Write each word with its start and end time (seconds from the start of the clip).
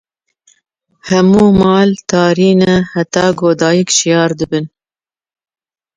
Hemû 1.07 1.45
mal 1.59 1.89
tarî 2.09 2.51
ne, 2.61 2.75
heta 2.93 3.27
ku 3.39 3.49
dayîk 3.59 3.89
şiyar 3.97 4.31
dibin. 4.39 4.65